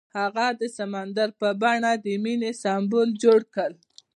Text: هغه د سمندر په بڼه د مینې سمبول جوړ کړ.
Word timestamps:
هغه 0.19 0.45
د 0.59 0.61
سمندر 0.77 1.29
په 1.39 1.47
بڼه 1.61 1.91
د 2.05 2.07
مینې 2.23 2.51
سمبول 2.63 3.09
جوړ 3.23 3.39
کړ. 3.55 3.71